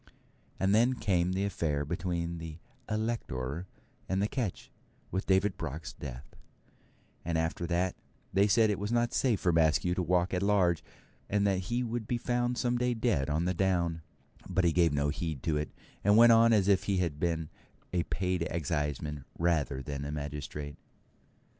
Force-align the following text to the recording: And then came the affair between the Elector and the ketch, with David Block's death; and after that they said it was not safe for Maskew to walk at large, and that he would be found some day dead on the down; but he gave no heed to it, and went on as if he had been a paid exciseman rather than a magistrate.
And 0.59 0.73
then 0.73 0.95
came 0.95 1.33
the 1.33 1.45
affair 1.45 1.85
between 1.85 2.39
the 2.39 2.57
Elector 2.89 3.67
and 4.09 4.19
the 4.19 4.27
ketch, 4.27 4.71
with 5.11 5.27
David 5.27 5.57
Block's 5.57 5.93
death; 5.93 6.33
and 7.23 7.37
after 7.37 7.67
that 7.67 7.95
they 8.33 8.47
said 8.47 8.71
it 8.71 8.79
was 8.79 8.91
not 8.91 9.13
safe 9.13 9.39
for 9.39 9.53
Maskew 9.53 9.93
to 9.93 10.01
walk 10.01 10.33
at 10.33 10.41
large, 10.41 10.83
and 11.29 11.45
that 11.45 11.59
he 11.69 11.83
would 11.83 12.07
be 12.07 12.17
found 12.17 12.57
some 12.57 12.79
day 12.79 12.95
dead 12.95 13.29
on 13.29 13.45
the 13.45 13.53
down; 13.53 14.01
but 14.49 14.63
he 14.65 14.71
gave 14.71 14.91
no 14.91 15.09
heed 15.09 15.43
to 15.43 15.55
it, 15.57 15.69
and 16.03 16.17
went 16.17 16.31
on 16.31 16.51
as 16.51 16.67
if 16.67 16.85
he 16.85 16.97
had 16.97 17.19
been 17.19 17.49
a 17.93 18.01
paid 18.01 18.41
exciseman 18.49 19.23
rather 19.37 19.83
than 19.83 20.03
a 20.03 20.11
magistrate. 20.11 20.77